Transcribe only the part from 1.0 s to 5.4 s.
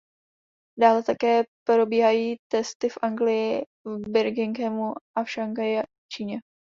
také probíhají testy v Anglii v Birminghamu a v